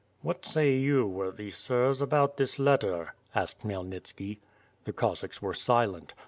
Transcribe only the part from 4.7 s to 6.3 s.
The Cossacks were silent.